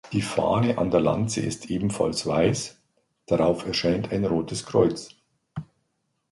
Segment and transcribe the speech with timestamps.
[0.13, 2.81] Die Fahne an der Lanze ist ebenfalls weiß,
[3.27, 5.09] darauf erscheint ein rotes Kreuz.